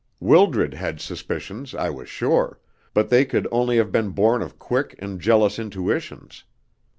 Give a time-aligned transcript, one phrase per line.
[0.19, 2.59] Wildred had suspicions, I was sure,
[2.95, 6.43] but they could only have been born of quick and jealous intuitions.